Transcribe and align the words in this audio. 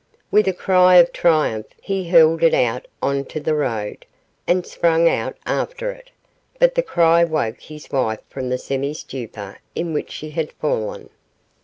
With 0.31 0.47
a 0.47 0.51
cry 0.53 0.95
of 0.95 1.13
triumph 1.13 1.67
he 1.79 2.09
hurled 2.09 2.41
it 2.41 2.55
out 2.55 2.87
on 3.03 3.23
to 3.25 3.39
the 3.39 3.53
road, 3.53 4.03
and 4.47 4.65
sprang 4.65 5.07
out 5.07 5.37
after 5.45 5.91
it; 5.91 6.09
but 6.57 6.73
the 6.73 6.81
cry 6.81 7.23
woke 7.23 7.59
his 7.61 7.91
wife 7.91 8.21
from 8.27 8.49
the 8.49 8.57
semi 8.57 8.95
stupor 8.95 9.59
into 9.75 9.93
which 9.93 10.09
she 10.11 10.31
had 10.31 10.53
fallen. 10.53 11.11